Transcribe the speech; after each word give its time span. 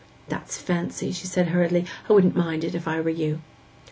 'That's 0.29 0.57
fancy,' 0.57 1.11
she 1.11 1.27
said 1.27 1.49
hurriedly. 1.49 1.85
'I 2.09 2.13
wouldn't 2.13 2.35
mind 2.35 2.63
it, 2.63 2.73
if 2.73 2.87
I 2.87 2.99
were 2.99 3.11
you. 3.11 3.39